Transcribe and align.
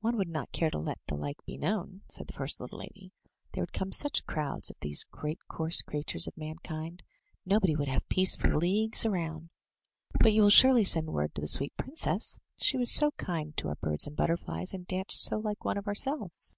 "One 0.00 0.16
would 0.16 0.26
not 0.26 0.50
care 0.50 0.68
to 0.68 0.78
let 0.80 0.98
the 1.06 1.14
like 1.14 1.44
be 1.46 1.56
known," 1.56 2.00
said 2.08 2.26
the 2.26 2.32
first 2.32 2.56
i8 2.58 2.70
THROUGH 2.70 2.70
FAIRY 2.70 2.70
HALLS 2.70 2.72
little 2.72 2.78
lady, 3.00 3.12
"there 3.54 3.62
would 3.62 3.72
come 3.72 3.92
such 3.92 4.26
crowds 4.26 4.68
of 4.68 4.74
these 4.80 5.04
great 5.04 5.38
coarse 5.46 5.80
creatures 5.82 6.26
of 6.26 6.36
mankind, 6.36 7.04
nobody 7.46 7.76
would 7.76 7.86
have 7.86 8.08
peace 8.08 8.34
for 8.34 8.56
leagues 8.58 9.06
round. 9.06 9.50
But 10.20 10.32
you 10.32 10.42
will 10.42 10.50
surely 10.50 10.82
send 10.82 11.12
word 11.12 11.36
to 11.36 11.40
the 11.40 11.46
sweet 11.46 11.76
princess!— 11.76 12.40
she 12.60 12.76
was 12.78 12.90
so 12.92 13.12
kind 13.12 13.56
to 13.58 13.68
our 13.68 13.76
birds 13.76 14.08
and 14.08 14.16
butterflies, 14.16 14.74
and 14.74 14.88
danced 14.88 15.22
so 15.22 15.38
like 15.38 15.64
one 15.64 15.78
of 15.78 15.86
ourselves 15.86 16.56